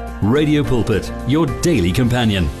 Radio 0.21 0.63
Pulpit, 0.63 1.11
your 1.27 1.47
daily 1.61 1.91
companion. 1.91 2.60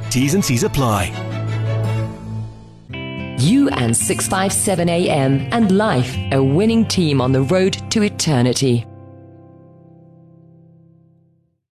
T's 0.11 0.33
and 0.33 0.43
C's 0.43 0.63
apply. 0.63 1.05
You 3.39 3.69
and 3.69 3.95
657 3.95 4.89
AM 4.89 5.39
and 5.53 5.77
life, 5.77 6.17
a 6.33 6.43
winning 6.43 6.85
team 6.85 7.21
on 7.21 7.31
the 7.31 7.43
road 7.43 7.81
to 7.91 8.03
eternity. 8.03 8.85